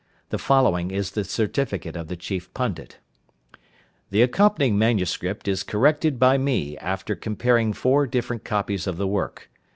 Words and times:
The 0.29 0.39
following 0.39 0.89
is 0.89 1.11
the 1.11 1.23
certificate 1.23 1.95
of 1.95 2.07
the 2.07 2.15
chief 2.15 2.51
pundit: 2.55 2.97
"The 4.09 4.23
accompanying 4.23 4.75
manuscript 4.75 5.47
is 5.47 5.61
corrected 5.61 6.17
by 6.17 6.39
me 6.39 6.75
after 6.79 7.13
comparing 7.15 7.71
four 7.71 8.07
different 8.07 8.43
copies 8.43 8.87
of 8.87 8.97
the 8.97 9.05
work. 9.07 9.51